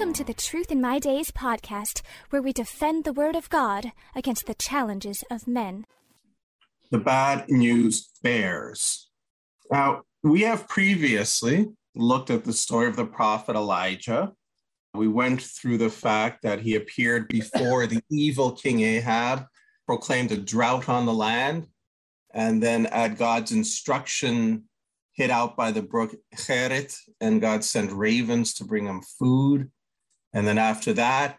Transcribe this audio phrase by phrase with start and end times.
[0.00, 2.00] Welcome to the Truth in My Days podcast,
[2.30, 5.84] where we defend the Word of God against the challenges of men.
[6.90, 9.10] The bad news bears.
[9.70, 14.32] Now, we have previously looked at the story of the prophet Elijah.
[14.94, 19.44] We went through the fact that he appeared before the evil King Ahab,
[19.84, 21.66] proclaimed a drought on the land,
[22.32, 24.64] and then at God's instruction,
[25.12, 29.70] hid out by the brook Cherith, and God sent ravens to bring him food.
[30.32, 31.38] And then after that,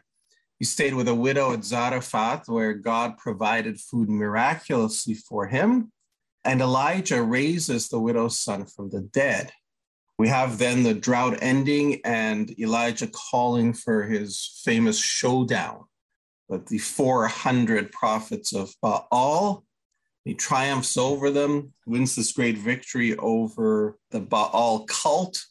[0.60, 5.92] he stayed with a widow at Zarephath, where God provided food miraculously for him.
[6.44, 9.52] And Elijah raises the widow's son from the dead.
[10.18, 15.86] We have then the drought ending and Elijah calling for his famous showdown
[16.48, 19.64] with the 400 prophets of Baal.
[20.24, 25.44] He triumphs over them, wins this great victory over the Baal cult,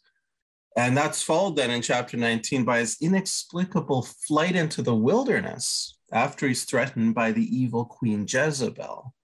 [0.76, 6.46] and that's followed then in chapter 19 by his inexplicable flight into the wilderness after
[6.46, 9.14] he's threatened by the evil queen Jezebel.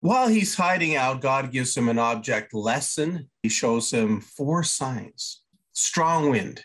[0.00, 3.30] While he's hiding out, God gives him an object lesson.
[3.42, 5.42] He shows him four signs
[5.72, 6.62] strong wind,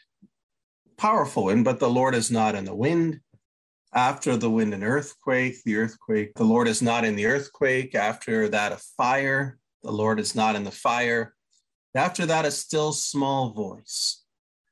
[0.97, 3.21] powerful wind, but the Lord is not in the wind.
[3.93, 7.95] After the wind, an earthquake, the earthquake, the Lord is not in the earthquake.
[7.95, 11.33] After that, a fire, the Lord is not in the fire.
[11.95, 14.23] After that, a still small voice.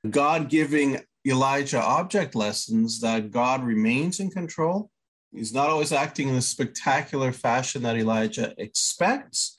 [0.10, 4.92] God giving Elijah object lessons that God remains in control.
[5.34, 9.56] He's not always acting in the spectacular fashion that Elijah expects,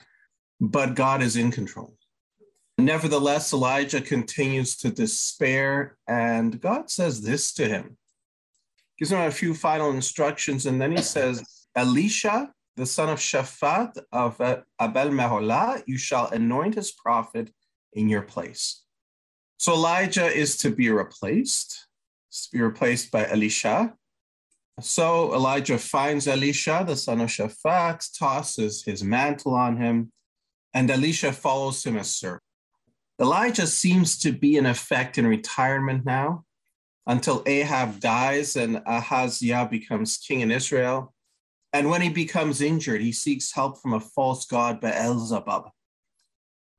[0.59, 1.95] but God is in control.
[2.77, 7.97] Nevertheless, Elijah continues to despair, and God says this to him.
[8.97, 11.43] Gives him a few final instructions, and then he says,
[11.75, 17.51] Elisha, the son of Shaphat of Abel Meholah, you shall anoint his prophet
[17.91, 18.83] in your place.
[19.57, 21.87] So Elijah is to be replaced,
[22.31, 23.93] to be replaced by Elisha.
[24.79, 30.13] So Elijah finds Elisha, the son of Shaphat, tosses his mantle on him,
[30.73, 32.43] and Elisha follows him as servant.
[33.19, 36.45] Elijah seems to be in effect in retirement now
[37.05, 41.13] until Ahab dies and Ahaziah becomes king in Israel.
[41.71, 45.69] And when he becomes injured, he seeks help from a false god, Beelzebub.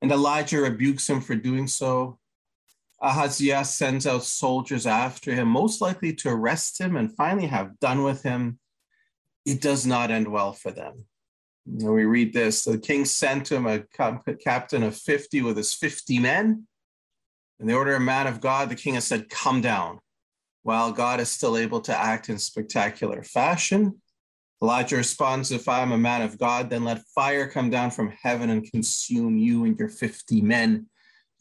[0.01, 2.19] And Elijah rebukes him for doing so.
[3.01, 8.03] Ahaziah sends out soldiers after him, most likely to arrest him and finally have done
[8.03, 8.59] with him.
[9.45, 11.05] It does not end well for them.
[11.65, 13.79] And we read this the king sent him a
[14.43, 16.67] captain of 50 with his 50 men.
[17.59, 18.69] And they order a man of God.
[18.69, 19.99] The king has said, Come down.
[20.63, 24.01] While God is still able to act in spectacular fashion,
[24.61, 28.13] Elijah responds, If I am a man of God, then let fire come down from
[28.21, 30.87] heaven and consume you and your 50 men.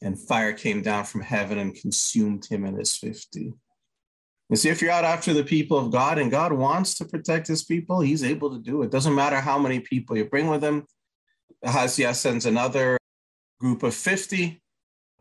[0.03, 3.53] And fire came down from heaven and consumed him and his 50.
[4.49, 7.47] You see, if you're out after the people of God and God wants to protect
[7.47, 8.91] his people, he's able to do it.
[8.91, 10.87] Doesn't matter how many people you bring with him.
[11.65, 12.97] Ahaziah sends another
[13.61, 14.61] group of 50,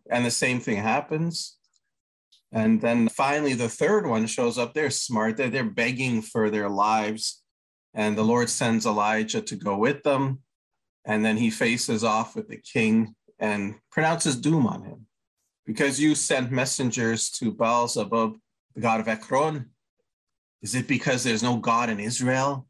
[0.09, 1.57] and the same thing happens.
[2.51, 4.73] And then finally, the third one shows up.
[4.73, 5.37] They're smart.
[5.37, 7.43] They're, they're begging for their lives.
[7.93, 10.39] And the Lord sends Elijah to go with them.
[11.05, 15.07] And then he faces off with the king and pronounces doom on him.
[15.65, 18.37] Because you sent messengers to Baal Zebub,
[18.75, 19.69] the god of Ekron,
[20.61, 22.67] is it because there's no God in Israel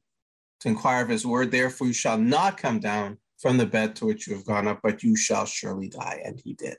[0.59, 1.51] to inquire of his word?
[1.51, 4.80] Therefore, you shall not come down from the bed to which you have gone up,
[4.84, 6.22] but you shall surely die.
[6.24, 6.78] And he did.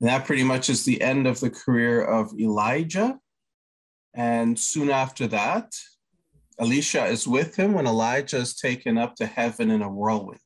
[0.00, 3.18] And that pretty much is the end of the career of Elijah.
[4.12, 5.72] And soon after that,
[6.58, 10.40] Elisha is with him when Elijah is taken up to heaven in a whirlwind.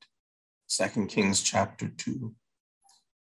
[0.66, 2.34] Second Kings chapter 2.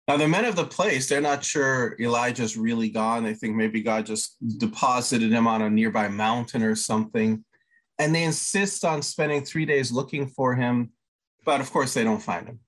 [0.07, 3.23] Now, the men of the place, they're not sure Elijah's really gone.
[3.23, 7.45] They think maybe God just deposited him on a nearby mountain or something.
[7.99, 10.91] And they insist on spending three days looking for him.
[11.45, 12.59] But of course, they don't find him.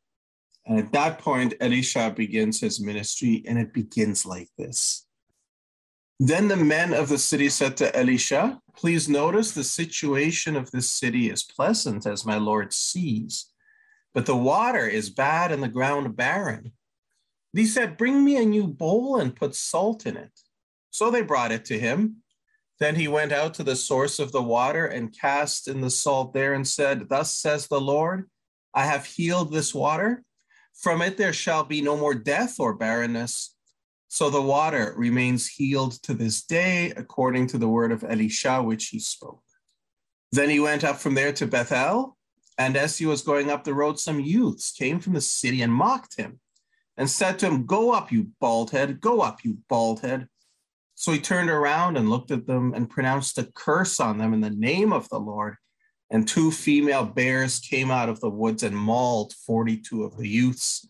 [0.65, 5.04] And at that point, Elisha begins his ministry, and it begins like this.
[6.19, 10.89] Then the men of the city said to Elisha, Please notice the situation of this
[10.89, 13.51] city is pleasant, as my Lord sees,
[14.13, 16.71] but the water is bad and the ground barren.
[17.53, 20.31] He said, Bring me a new bowl and put salt in it.
[20.89, 22.17] So they brought it to him.
[22.79, 26.33] Then he went out to the source of the water and cast in the salt
[26.33, 28.29] there and said, Thus says the Lord,
[28.73, 30.23] I have healed this water.
[30.73, 33.54] From it there shall be no more death or barrenness.
[34.15, 38.85] So the water remains healed to this day, according to the word of Elisha, which
[38.87, 39.43] he spoke.
[40.31, 42.15] Then he went up from there to Bethel.
[42.57, 45.73] And as he was going up the road, some youths came from the city and
[45.73, 46.39] mocked him
[46.95, 50.29] and said to him, Go up, you bald head, go up, you bald head.
[50.93, 54.39] So he turned around and looked at them and pronounced a curse on them in
[54.39, 55.57] the name of the Lord.
[56.09, 60.87] And two female bears came out of the woods and mauled 42 of the youths.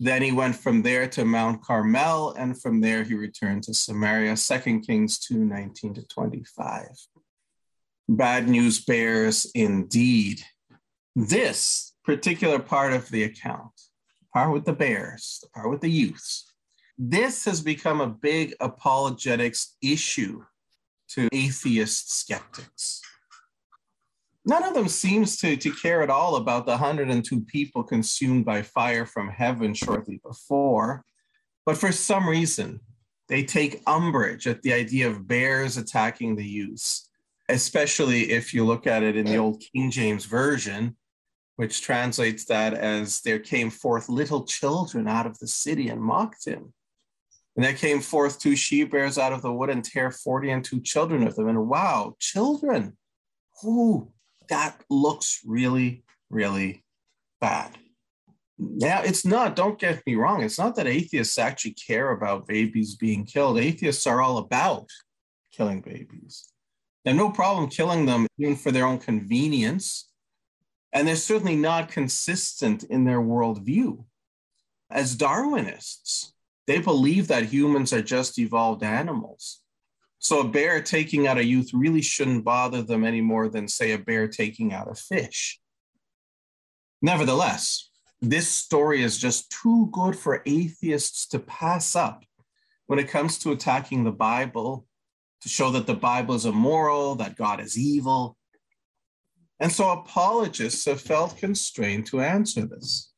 [0.00, 4.36] Then he went from there to Mount Carmel, and from there he returned to Samaria.
[4.36, 6.86] 2 Kings 2 19 to 25.
[8.08, 10.42] Bad news bears indeed.
[11.16, 13.72] This particular part of the account,
[14.20, 16.52] the part with the bears, the part with the youths,
[16.96, 20.44] this has become a big apologetics issue
[21.10, 23.00] to atheist skeptics.
[24.48, 28.62] None of them seems to, to care at all about the 102 people consumed by
[28.62, 31.04] fire from heaven shortly before.
[31.66, 32.80] But for some reason,
[33.28, 37.10] they take umbrage at the idea of bears attacking the youths,
[37.50, 40.96] especially if you look at it in the old King James Version,
[41.56, 46.46] which translates that as there came forth little children out of the city and mocked
[46.46, 46.72] him.
[47.54, 50.64] And there came forth two she bears out of the wood and tear 40 and
[50.64, 51.48] two children of them.
[51.48, 52.96] And wow, children.
[53.62, 54.10] Ooh,
[54.48, 56.84] that looks really, really
[57.40, 57.76] bad.
[58.58, 62.96] Now, it's not, don't get me wrong, it's not that atheists actually care about babies
[62.96, 63.58] being killed.
[63.58, 64.88] Atheists are all about
[65.52, 66.48] killing babies.
[67.04, 70.10] They have no problem killing them even for their own convenience.
[70.92, 74.04] And they're certainly not consistent in their worldview.
[74.90, 76.32] As Darwinists,
[76.66, 79.60] they believe that humans are just evolved animals.
[80.18, 83.92] So a bear taking out a youth really shouldn't bother them any more than, say,
[83.92, 85.60] a bear taking out a fish.
[87.00, 87.88] Nevertheless,
[88.20, 92.24] this story is just too good for atheists to pass up
[92.86, 94.86] when it comes to attacking the Bible,
[95.42, 98.36] to show that the Bible is immoral, that God is evil.
[99.60, 103.12] And so apologists have felt constrained to answer this.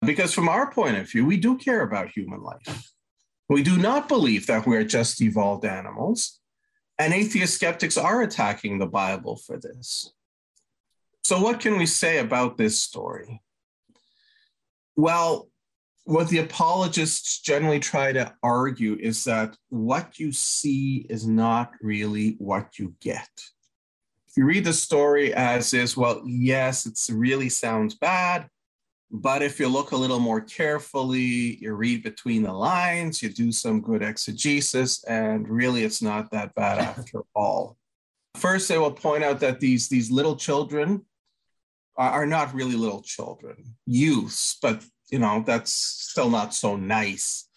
[0.00, 2.92] Because from our point of view, we do care about human life.
[3.48, 6.37] We do not believe that we are just evolved animals,
[6.98, 10.12] and atheist skeptics are attacking the Bible for this.
[11.22, 13.42] So, what can we say about this story?
[14.96, 15.48] Well,
[16.04, 22.36] what the apologists generally try to argue is that what you see is not really
[22.38, 23.28] what you get.
[24.26, 28.48] If you read the story as is, well, yes, it really sounds bad,
[29.10, 33.50] but if you look a little more carefully, you read between the lines, you do
[33.52, 37.76] some good exegesis, and really it's not that bad after all.
[38.36, 41.04] First, I will point out that these, these little children
[41.96, 47.48] are, not really little children, youths, but you know, that's still not so nice.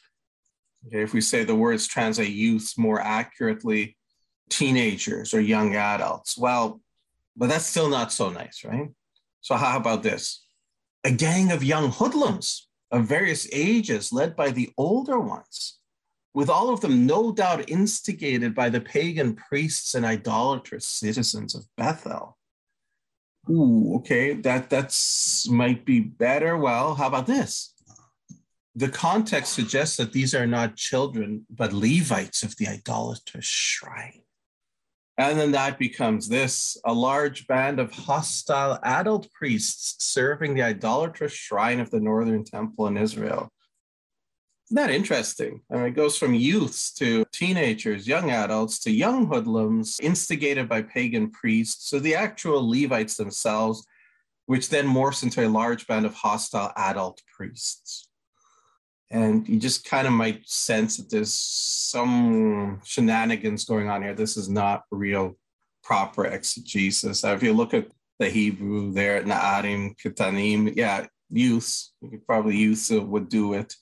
[0.88, 3.98] Okay, if we say the words translate youths more accurately,
[4.50, 6.82] teenagers or young adults, well,
[7.38, 8.90] but that's still not so nice, right?
[9.42, 10.44] So, how about this?
[11.04, 15.80] A gang of young hoodlums of various ages, led by the older ones,
[16.34, 21.66] with all of them no doubt instigated by the pagan priests and idolatrous citizens of
[21.78, 22.38] Bethel.
[23.50, 26.58] Ooh, okay, that that's might be better.
[26.58, 27.74] Well, how about this?
[28.76, 34.22] The context suggests that these are not children, but Levites of the idolatrous shrine.
[35.18, 41.34] And then that becomes this a large band of hostile adult priests serving the idolatrous
[41.34, 43.52] shrine of the Northern Temple in Israel.
[44.68, 45.62] Isn't that interesting?
[45.70, 50.82] I mean, it goes from youths to teenagers, young adults to young hoodlums, instigated by
[50.82, 53.86] pagan priests, so the actual Levites themselves,
[54.46, 58.08] which then morphs into a large band of hostile adult priests
[59.12, 64.14] and you just kind of might sense that there's some shenanigans going on here.
[64.14, 65.38] This is not real
[65.84, 67.24] proper exegesis.
[67.24, 67.88] If you look at
[68.20, 73.76] the Hebrew there, Na'arim, Ketanim, yeah, youths, you could probably youths would do it.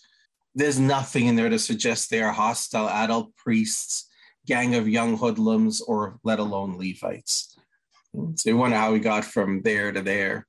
[0.55, 4.09] There's nothing in there to suggest they are hostile adult priests,
[4.47, 7.55] gang of young hoodlums, or let alone Levites.
[8.35, 10.47] So you wonder how we got from there to there.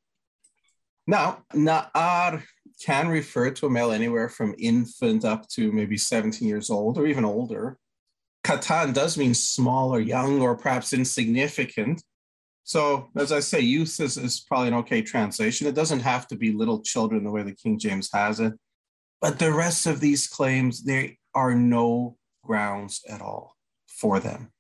[1.07, 2.43] Now, Na'ar
[2.85, 7.07] can refer to a male anywhere from infant up to maybe 17 years old or
[7.07, 7.79] even older.
[8.43, 12.03] Katan does mean small or young or perhaps insignificant.
[12.65, 15.67] So, as I say, youth is, is probably an okay translation.
[15.67, 18.55] It doesn't have to be little children the way the King James has it.
[19.21, 23.57] But the rest of these claims, there are no grounds at all
[23.87, 24.51] for them.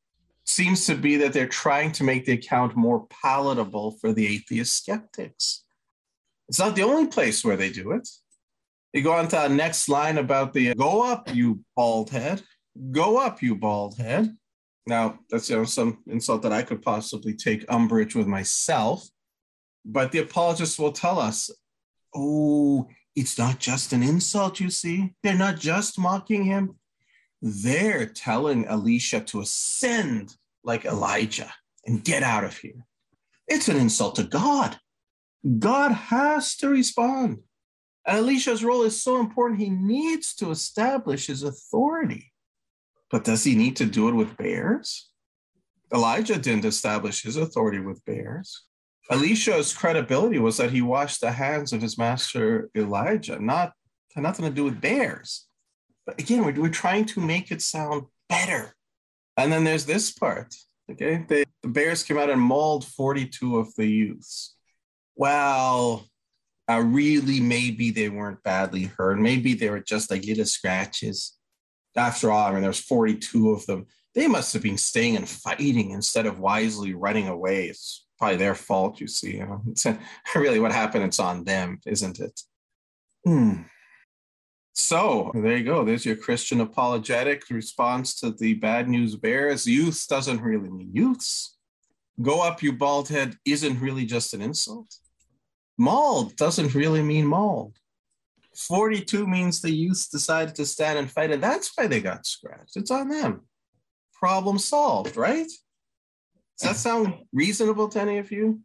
[0.45, 4.77] seems to be that they're trying to make the account more palatable for the atheist
[4.77, 5.65] skeptics.
[6.51, 8.09] It's not the only place where they do it.
[8.93, 12.43] You go on to the next line about the go up, you bald head.
[12.91, 14.37] Go up, you bald head.
[14.85, 19.09] Now, that's you know, some insult that I could possibly take umbrage with myself.
[19.85, 21.51] But the apologists will tell us,
[22.17, 25.15] oh, it's not just an insult, you see.
[25.23, 26.81] They're not just mocking him.
[27.41, 31.55] They're telling Elisha to ascend like Elijah
[31.87, 32.85] and get out of here.
[33.47, 34.81] It's an insult to God.
[35.59, 37.39] God has to respond.
[38.07, 42.33] And Elisha's role is so important, he needs to establish his authority.
[43.11, 45.11] But does he need to do it with bears?
[45.93, 48.65] Elijah didn't establish his authority with bears.
[49.11, 53.73] Elisha's credibility was that he washed the hands of his master Elijah, not
[54.15, 55.47] had nothing to do with bears.
[56.07, 58.75] But again, we're, we're trying to make it sound better.
[59.37, 60.55] And then there's this part.
[60.91, 64.57] Okay, the bears came out and mauled 42 of the youths.
[65.21, 66.09] Well,
[66.67, 69.19] uh, really, maybe they weren't badly hurt.
[69.19, 71.37] Maybe they were just like little scratches.
[71.95, 73.85] After all, I mean, there's 42 of them.
[74.15, 77.67] They must have been staying and fighting instead of wisely running away.
[77.67, 79.37] It's probably their fault, you see.
[79.37, 79.87] You know, it's
[80.35, 81.05] really what happened.
[81.05, 82.41] It's on them, isn't it?
[83.23, 83.65] Hmm.
[84.73, 85.85] So there you go.
[85.85, 89.67] There's your Christian apologetic response to the bad news bears.
[89.67, 91.59] Youth doesn't really mean youths.
[92.23, 94.97] Go up, you bald head, isn't really just an insult.
[95.81, 97.79] Mauled doesn't really mean mauled.
[98.55, 102.77] 42 means the youths decided to stand and fight, and that's why they got scratched.
[102.77, 103.47] It's on them.
[104.13, 105.47] Problem solved, right?
[106.59, 108.61] Does that sound reasonable to any of you?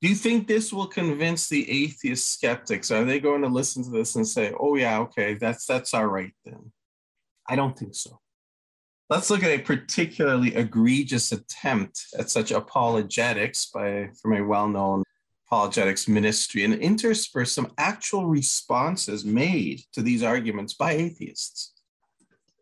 [0.00, 2.90] Do you think this will convince the atheist skeptics?
[2.90, 6.06] Are they going to listen to this and say, "Oh yeah, okay, that's that's all
[6.06, 6.72] right then"?
[7.46, 8.20] I don't think so.
[9.10, 15.02] Let's look at a particularly egregious attempt at such apologetics by from a well-known
[15.46, 21.72] apologetics ministry and intersperse some actual responses made to these arguments by atheists.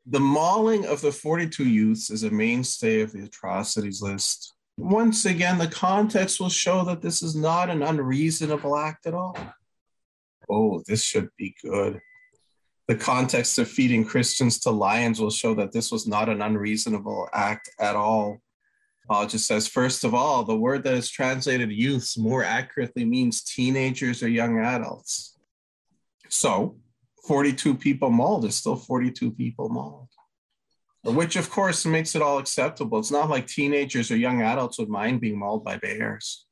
[0.06, 4.52] The mauling of the 42 youths is a mainstay of the atrocities list.
[4.76, 9.38] Once again, the context will show that this is not an unreasonable act at all.
[10.50, 12.00] Oh, this should be good.
[12.86, 17.30] The context of feeding Christians to lions will show that this was not an unreasonable
[17.32, 18.42] act at all.
[19.06, 23.42] Paul just says, first of all, the word that is translated youths more accurately means
[23.42, 25.38] teenagers or young adults.
[26.30, 26.76] So
[27.26, 30.08] 42 people mauled is still 42 people mauled,
[31.04, 32.98] which of course makes it all acceptable.
[32.98, 36.46] It's not like teenagers or young adults would mind being mauled by bears.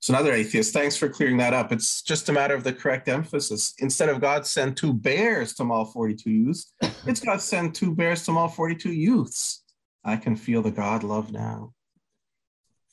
[0.00, 1.72] So another atheist, thanks for clearing that up.
[1.72, 3.74] It's just a matter of the correct emphasis.
[3.78, 6.72] Instead of God send two bears to maul 42 youths,
[7.04, 9.64] it's God send two bears to maul 42 youths.
[10.08, 11.74] I can feel the God love now.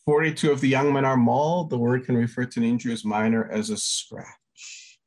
[0.05, 1.69] 42 of the young men are mauled.
[1.69, 5.00] The word can refer to an injury as minor as a scratch.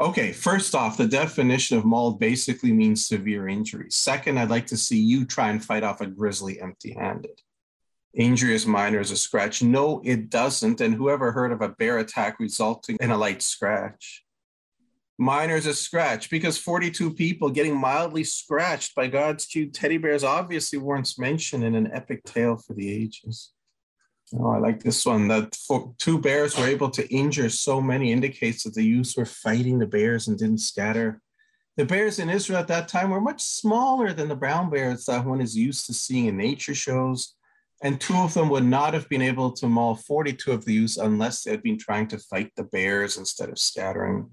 [0.00, 3.86] Okay, first off, the definition of mauled basically means severe injury.
[3.90, 7.40] Second, I'd like to see you try and fight off a grizzly empty handed.
[8.14, 9.62] Injury is minor as a scratch.
[9.62, 10.80] No, it doesn't.
[10.80, 14.24] And whoever heard of a bear attack resulting in a light scratch?
[15.20, 20.24] Minor as a scratch because 42 people getting mildly scratched by God's cute teddy bears
[20.24, 23.52] obviously weren't mentioned in an epic tale for the ages.
[24.34, 25.28] Oh, I like this one.
[25.28, 25.56] That
[25.98, 29.86] two bears were able to injure so many indicates that the youths were fighting the
[29.86, 31.20] bears and didn't scatter.
[31.76, 35.26] The bears in Israel at that time were much smaller than the brown bears that
[35.26, 37.34] one is used to seeing in nature shows.
[37.82, 40.96] And two of them would not have been able to maul 42 of the youths
[40.96, 44.30] unless they had been trying to fight the bears instead of scattering.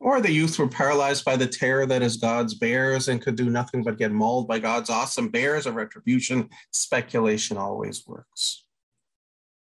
[0.00, 3.50] Or the youth were paralyzed by the terror that is God's bears and could do
[3.50, 6.48] nothing but get mauled by God's awesome bears of retribution.
[6.72, 8.64] Speculation always works.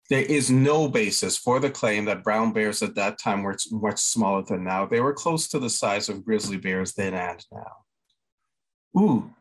[0.10, 4.00] There is no basis for the claim that brown bears at that time were much
[4.00, 4.86] smaller than now.
[4.86, 7.72] They were close to the size of grizzly bears then and now.
[8.98, 9.32] Ooh,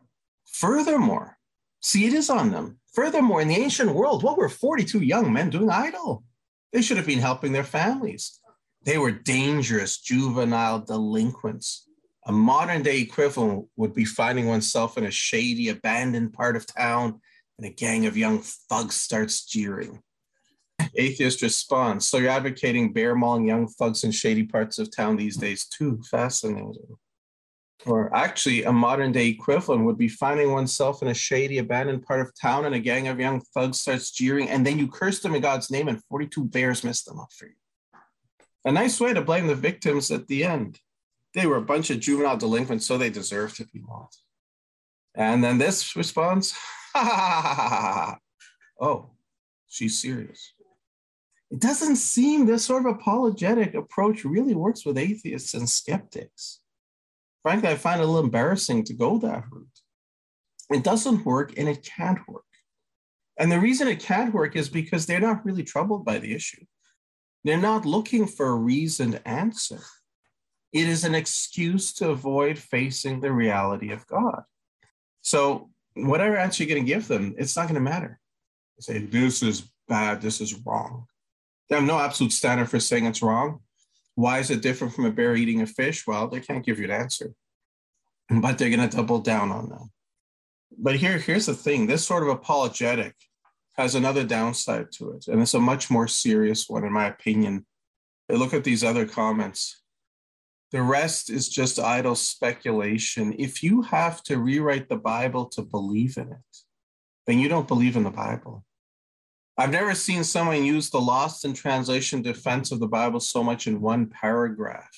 [0.45, 1.37] furthermore,
[1.79, 2.79] see, it is on them.
[2.93, 6.23] Furthermore, in the ancient world, what were 42 young men doing idle?
[6.73, 8.41] They should have been helping their families.
[8.83, 11.87] They were dangerous juvenile delinquents.
[12.25, 17.21] A modern day equivalent would be finding oneself in a shady, abandoned part of town
[17.57, 20.01] and a gang of young thugs starts jeering.
[20.95, 25.37] Atheist responds So you're advocating bear mauling young thugs in shady parts of town these
[25.37, 26.01] days, too?
[26.09, 26.97] Fascinating.
[27.85, 32.21] Or actually, a modern day equivalent would be finding oneself in a shady, abandoned part
[32.21, 35.35] of town and a gang of young thugs starts jeering, and then you curse them
[35.35, 37.53] in God's name, and 42 bears mess them up for you.
[38.67, 40.81] A nice way to blame the victims at the end.
[41.33, 44.13] They were a bunch of juvenile delinquents, so they deserve to be mauled.
[45.15, 46.53] And then this response.
[48.79, 49.09] Oh,
[49.67, 50.53] she's serious.
[51.49, 56.59] It doesn't seem this sort of apologetic approach really works with atheists and skeptics.
[57.41, 59.79] Frankly, I find it a little embarrassing to go that route.
[60.69, 62.43] It doesn't work and it can't work.
[63.39, 66.63] And the reason it can't work is because they're not really troubled by the issue.
[67.47, 69.79] They're not looking for a reasoned answer.
[70.73, 74.43] It is an excuse to avoid facing the reality of God.
[75.21, 78.19] So, whatever answer you're going to give them, it's not going to matter.
[78.81, 81.05] Say, this is bad, this is wrong.
[81.69, 83.61] They have no absolute standard for saying it's wrong.
[84.15, 86.05] Why is it different from a bear eating a fish?
[86.05, 87.33] Well, they can't give you an answer,
[88.29, 89.87] but they're going to double down on that.
[90.77, 93.15] But here, here's the thing this sort of apologetic
[93.77, 97.65] has another downside to it, and it's a much more serious one, in my opinion.
[98.29, 99.81] I Look at these other comments.
[100.71, 103.33] The rest is just idle speculation.
[103.37, 106.57] If you have to rewrite the Bible to believe in it,
[107.25, 108.65] then you don't believe in the Bible.
[109.57, 113.65] I've never seen someone use the lost in translation defense of the Bible so much
[113.65, 114.89] in one paragraph.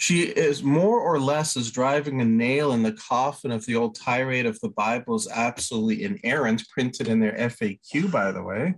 [0.00, 3.96] She is more or less as driving a nail in the coffin of the old
[3.96, 8.76] tirade of the Bible is absolutely inerrant, printed in their FAQ, by the way,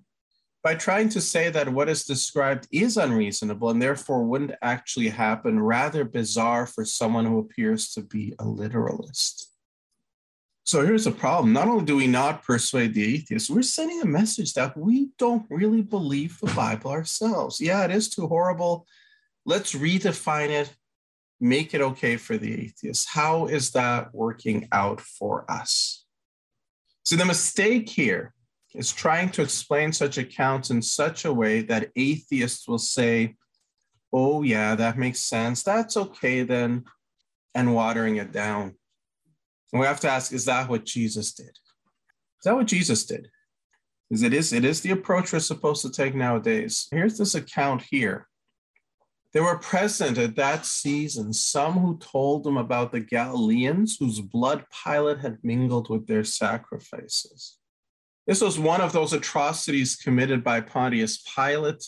[0.64, 5.60] by trying to say that what is described is unreasonable and therefore wouldn't actually happen,
[5.60, 9.52] rather bizarre for someone who appears to be a literalist.
[10.64, 11.52] So here's the problem.
[11.52, 15.44] Not only do we not persuade the atheists, we're sending a message that we don't
[15.50, 17.60] really believe the Bible ourselves.
[17.60, 18.86] Yeah, it is too horrible.
[19.44, 20.74] Let's redefine it,
[21.40, 23.08] make it okay for the atheists.
[23.08, 26.04] How is that working out for us?
[27.02, 28.34] So the mistake here
[28.74, 33.36] is trying to explain such accounts in such a way that atheists will say,
[34.12, 35.62] oh, yeah, that makes sense.
[35.62, 36.84] That's okay then,
[37.54, 38.74] and watering it down.
[39.72, 41.48] And we have to ask, is that what Jesus did?
[41.48, 43.28] Is that what Jesus did?
[44.10, 46.88] Is it is it is the approach we're supposed to take nowadays.
[46.90, 48.26] Here's this account here.
[49.32, 54.64] There were present at that season some who told them about the Galileans whose blood
[54.84, 57.58] Pilate had mingled with their sacrifices.
[58.26, 61.84] This was one of those atrocities committed by Pontius Pilate,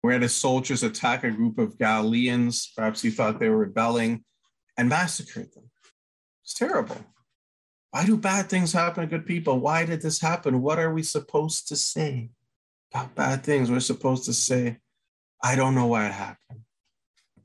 [0.00, 4.24] where the soldiers attack a group of Galileans, perhaps he thought they were rebelling,
[4.78, 5.70] and massacred them.
[6.42, 7.04] It's terrible.
[7.90, 9.60] Why do bad things happen to good people?
[9.60, 10.62] Why did this happen?
[10.62, 12.30] What are we supposed to say
[12.92, 13.70] about bad things?
[13.70, 14.78] We're supposed to say,
[15.42, 16.60] I don't know why it happened.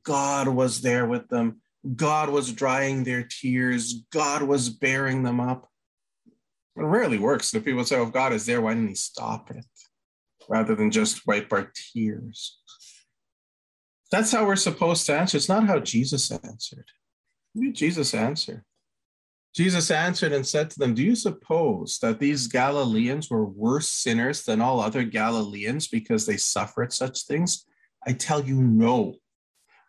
[0.03, 1.61] God was there with them.
[1.95, 4.03] God was drying their tears.
[4.11, 5.67] God was bearing them up.
[6.75, 7.53] It rarely works.
[7.53, 9.65] If people say, oh, if God is there, why didn't he stop it?
[10.49, 12.59] Rather than just wipe our tears.
[14.11, 15.37] That's how we're supposed to answer.
[15.37, 16.85] It's not how Jesus answered.
[17.53, 18.65] What did Jesus answer?
[19.55, 24.43] Jesus answered and said to them, Do you suppose that these Galileans were worse sinners
[24.43, 27.65] than all other Galileans because they suffered such things?
[28.05, 29.15] I tell you, no.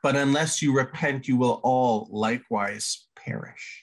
[0.04, 3.82] But unless you repent, you will all likewise perish.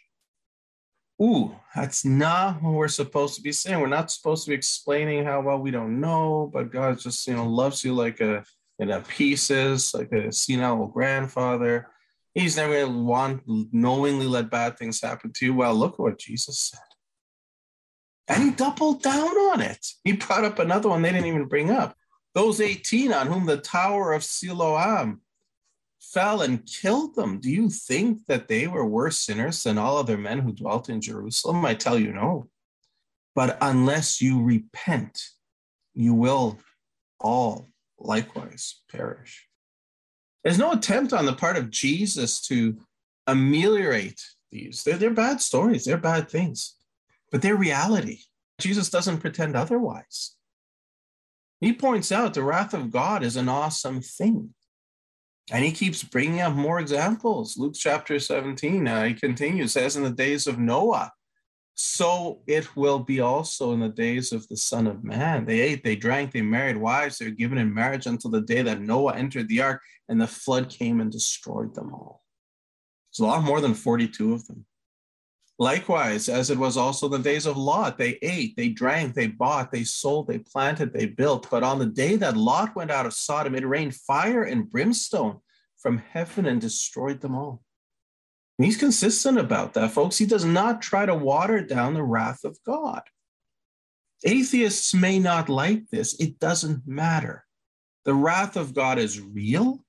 [1.21, 3.81] Ooh, that's not what we're supposed to be saying.
[3.81, 7.35] We're not supposed to be explaining how well we don't know, but God just, you
[7.35, 8.45] know, loves you like a
[8.79, 11.87] in a pieces, like a senile grandfather
[12.33, 15.53] He's never going to want knowingly let bad things happen to you.
[15.53, 16.79] Well, look at what Jesus said.
[18.27, 19.85] And he doubled down on it.
[20.05, 21.95] He brought up another one they didn't even bring up.
[22.33, 25.19] Those 18 on whom the tower of Siloam
[26.01, 27.39] fell and killed them.
[27.39, 30.99] Do you think that they were worse sinners than all other men who dwelt in
[30.99, 31.63] Jerusalem?
[31.63, 32.47] I tell you, no.
[33.35, 35.21] But unless you repent,
[35.93, 36.59] you will
[37.19, 37.67] all
[37.99, 39.47] likewise perish.
[40.43, 42.77] There's no attempt on the part of Jesus to
[43.27, 44.83] ameliorate these.
[44.83, 46.75] They're, they're bad stories, they're bad things,
[47.31, 48.21] but they're reality.
[48.59, 50.35] Jesus doesn't pretend otherwise.
[51.61, 54.55] He points out the wrath of God is an awesome thing.
[55.51, 57.57] And he keeps bringing up more examples.
[57.57, 61.11] Luke chapter 17, uh, he continues, says, In the days of Noah,
[61.75, 65.45] so it will be also in the days of the Son of Man.
[65.45, 68.61] They ate, they drank, they married wives, they were given in marriage until the day
[68.61, 72.23] that Noah entered the ark and the flood came and destroyed them all.
[73.09, 74.65] It's a lot more than 42 of them.
[75.61, 79.71] Likewise, as it was also the days of Lot, they ate, they drank, they bought,
[79.71, 81.51] they sold, they planted, they built.
[81.51, 85.39] But on the day that Lot went out of Sodom, it rained fire and brimstone
[85.77, 87.61] from heaven and destroyed them all.
[88.57, 90.17] He's consistent about that, folks.
[90.17, 93.03] He does not try to water down the wrath of God.
[94.23, 97.45] Atheists may not like this, it doesn't matter.
[98.05, 99.85] The wrath of God is real,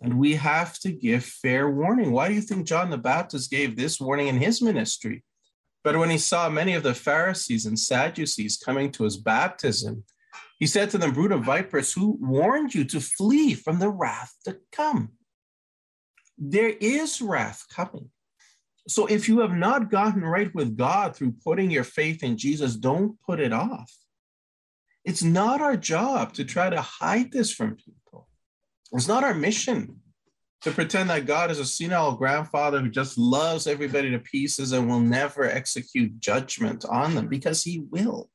[0.00, 2.12] and we have to give fair warning.
[2.12, 5.24] Why do you think John the Baptist gave this warning in his ministry?
[5.84, 10.04] But when he saw many of the Pharisees and Sadducees coming to his baptism,
[10.58, 14.34] he said to them, Brood of vipers, who warned you to flee from the wrath
[14.44, 15.12] to come?
[16.36, 18.10] There is wrath coming.
[18.88, 22.76] So if you have not gotten right with God through putting your faith in Jesus,
[22.76, 23.92] don't put it off.
[25.04, 28.28] It's not our job to try to hide this from people.
[28.92, 30.00] It's not our mission
[30.62, 34.88] to pretend that God is a senile grandfather who just loves everybody to pieces and
[34.88, 38.28] will never execute judgment on them because he will.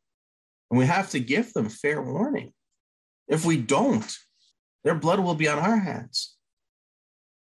[0.72, 2.54] And we have to give them fair warning.
[3.28, 4.12] If we don't,
[4.84, 6.36] their blood will be on our hands.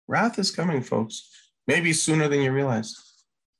[0.08, 1.30] Wrath is coming, folks,
[1.67, 2.95] maybe sooner than you realize.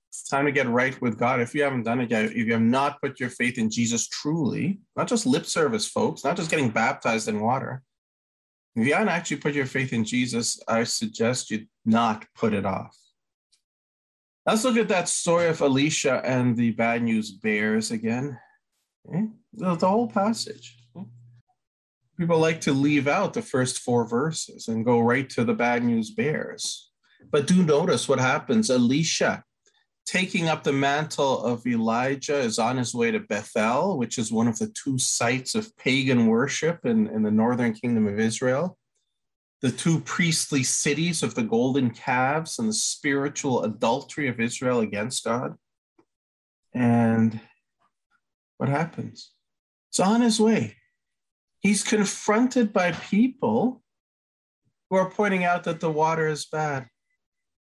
[0.10, 1.40] It's time to get right with God.
[1.40, 4.08] If you haven't done it yet, if you have not put your faith in Jesus
[4.08, 7.84] truly, not just lip service, folks, not just getting baptized in water,
[8.76, 12.66] if you haven't actually put your faith in Jesus, I suggest you not put it
[12.66, 12.98] off.
[14.46, 18.40] Let's look at that story of Elisha and the bad news bears again.
[19.08, 19.28] Okay?
[19.54, 20.78] The, the whole passage.
[22.18, 25.84] People like to leave out the first four verses and go right to the bad
[25.84, 26.92] news bears.
[27.32, 28.70] But do notice what happens.
[28.70, 29.44] Elisha
[30.06, 34.48] taking up the mantle of Elijah is on his way to Bethel, which is one
[34.48, 38.78] of the two sites of pagan worship in, in the northern kingdom of Israel.
[39.62, 45.24] The two priestly cities of the golden calves and the spiritual adultery of Israel against
[45.24, 45.56] God.
[46.74, 47.40] And
[48.58, 49.32] what happens?
[49.90, 50.78] It's on his way.
[51.60, 53.84] He's confronted by people
[54.90, 56.88] who are pointing out that the water is bad,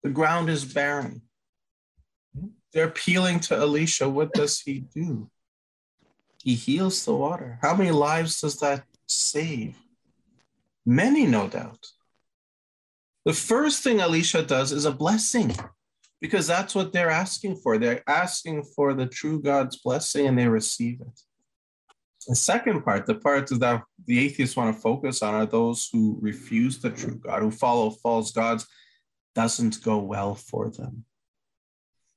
[0.02, 1.22] the ground is barren
[2.72, 4.08] they're appealing to Elisha.
[4.08, 5.30] What does he do?
[6.42, 7.58] He heals the water.
[7.62, 9.76] How many lives does that save?
[10.84, 11.86] Many, no doubt.
[13.24, 15.54] The first thing Elisha does is a blessing
[16.20, 17.78] because that's what they're asking for.
[17.78, 21.20] They're asking for the true God's blessing and they receive it.
[22.26, 26.18] The second part, the part that the atheists want to focus on, are those who
[26.20, 28.66] refuse the true God, who follow false gods,
[29.34, 31.04] doesn't go well for them.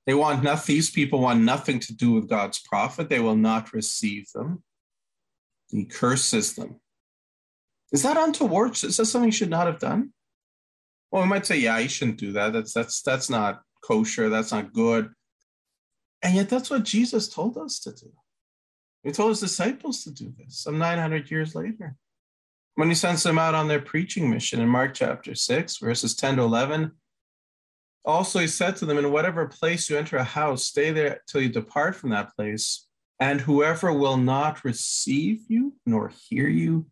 [0.05, 3.09] They want nothing, these people want nothing to do with God's prophet.
[3.09, 4.63] They will not receive them.
[5.69, 6.79] He curses them.
[7.91, 8.71] Is that untoward?
[8.83, 10.11] Is that something he should not have done?
[11.11, 12.53] Well, we might say, yeah, he shouldn't do that.
[12.53, 14.29] That's that's that's not kosher.
[14.29, 15.11] That's not good.
[16.21, 18.11] And yet that's what Jesus told us to do.
[19.03, 21.95] He told his disciples to do this some 900 years later.
[22.73, 26.37] When he sends them out on their preaching mission in Mark chapter 6, verses 10
[26.37, 26.91] to 11,
[28.05, 31.41] also, he said to them, In whatever place you enter a house, stay there till
[31.41, 32.87] you depart from that place.
[33.19, 36.87] And whoever will not receive you nor hear you,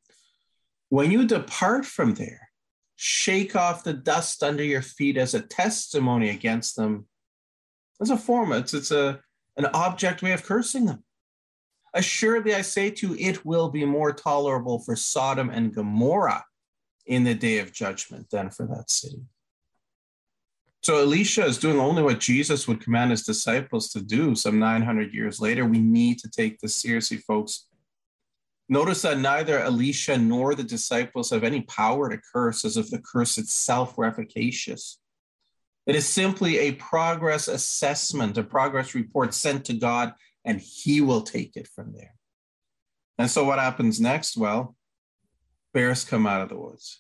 [0.89, 2.49] when you depart from there,
[2.95, 7.07] shake off the dust under your feet as a testimony against them.
[8.01, 9.19] As a form, it's, it's a,
[9.57, 11.03] an object way of cursing them.
[11.93, 16.45] Assuredly, I say to you, it will be more tolerable for Sodom and Gomorrah
[17.05, 19.23] in the day of judgment than for that city.
[20.83, 25.13] So Elisha is doing only what Jesus would command his disciples to do some 900
[25.13, 25.63] years later.
[25.63, 27.67] We need to take this seriously, folks.
[28.67, 32.99] Notice that neither Elisha nor the disciples have any power to curse as if the
[32.99, 34.99] curse itself were efficacious.
[35.87, 41.21] It is simply a progress assessment, a progress report sent to God, and he will
[41.21, 42.15] take it from there.
[43.17, 44.35] And so what happens next?
[44.35, 44.75] Well,
[45.73, 46.99] bears come out of the woods.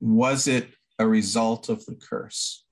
[0.00, 2.64] Was it a result of the curse?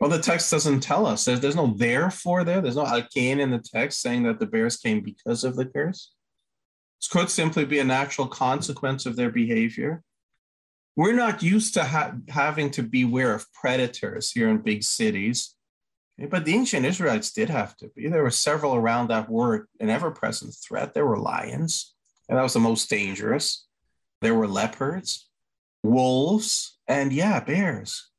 [0.00, 1.26] Well, the text doesn't tell us.
[1.26, 2.62] There's, there's no therefore there.
[2.62, 6.12] There's no alkane in the text saying that the bears came because of the curse.
[6.98, 10.02] This could simply be a natural consequence of their behavior.
[10.96, 15.54] We're not used to ha- having to beware of predators here in big cities,
[16.30, 18.08] but the ancient Israelites did have to be.
[18.08, 20.94] There were several around that were an ever present threat.
[20.94, 21.94] There were lions,
[22.28, 23.66] and that was the most dangerous.
[24.20, 25.28] There were leopards,
[25.82, 28.09] wolves, and yeah, bears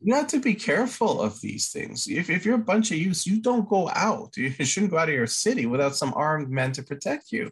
[0.00, 2.06] you have to be careful of these things.
[2.06, 4.32] If, if you're a bunch of youths, you don't go out.
[4.36, 7.50] You shouldn't go out of your city without some armed men to protect you.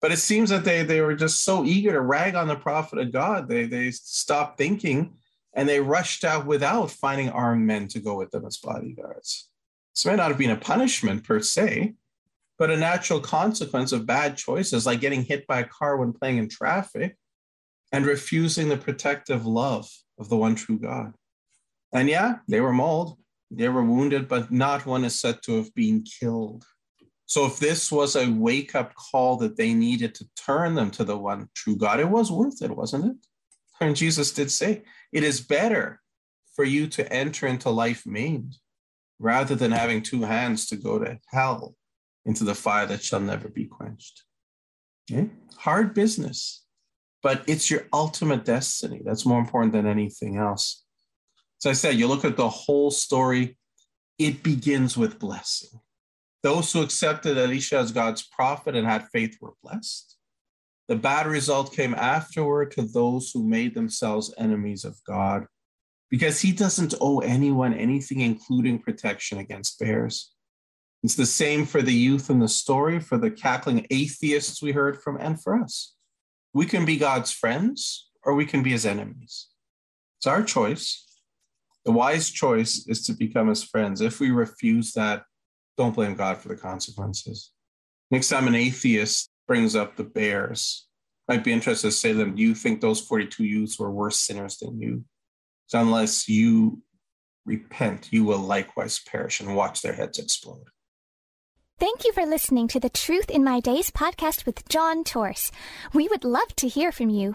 [0.00, 2.98] But it seems that they, they were just so eager to rag on the prophet
[2.98, 5.14] of God, they, they stopped thinking
[5.54, 9.48] and they rushed out without finding armed men to go with them as bodyguards.
[9.94, 11.94] This may not have been a punishment per se,
[12.58, 16.38] but a natural consequence of bad choices like getting hit by a car when playing
[16.38, 17.16] in traffic
[17.92, 21.14] and refusing the protective love of the one true God.
[21.94, 23.16] And yeah, they were mauled,
[23.50, 26.64] they were wounded, but not one is said to have been killed.
[27.26, 31.04] So if this was a wake up call that they needed to turn them to
[31.04, 33.26] the one true God, it was worth it, wasn't it?
[33.80, 36.00] And Jesus did say, It is better
[36.54, 38.56] for you to enter into life maimed
[39.18, 41.76] rather than having two hands to go to hell
[42.24, 44.24] into the fire that shall never be quenched.
[45.10, 45.30] Okay?
[45.56, 46.64] Hard business,
[47.22, 49.02] but it's your ultimate destiny.
[49.04, 50.83] That's more important than anything else.
[51.64, 53.56] As I said, you look at the whole story,
[54.18, 55.80] it begins with blessing.
[56.42, 60.18] Those who accepted Elisha as God's prophet and had faith were blessed.
[60.88, 65.46] The bad result came afterward to those who made themselves enemies of God
[66.10, 70.34] because he doesn't owe anyone anything, including protection against bears.
[71.02, 75.00] It's the same for the youth in the story, for the cackling atheists we heard
[75.00, 75.94] from, and for us.
[76.52, 79.48] We can be God's friends or we can be his enemies.
[80.18, 81.03] It's our choice.
[81.84, 84.00] The wise choice is to become his friends.
[84.00, 85.24] If we refuse that,
[85.76, 87.50] don't blame God for the consequences.
[88.10, 90.86] Next time an atheist brings up the bears,
[91.28, 94.18] might be interested to say to them, Do you think those 42 youths were worse
[94.18, 95.04] sinners than you?
[95.66, 96.82] So unless you
[97.46, 100.64] repent, you will likewise perish and watch their heads explode.
[101.78, 105.50] Thank you for listening to the Truth in My Days podcast with John Torse.
[105.92, 107.34] We would love to hear from you.